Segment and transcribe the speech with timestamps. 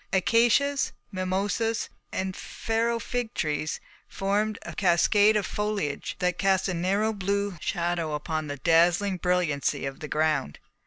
[0.11, 7.13] Acacias, mimosas, and Pharaoh fig trees formed a cascade of foliage that cast a narrow
[7.13, 10.57] blue shadow upon the dazzling brilliancy of the ground.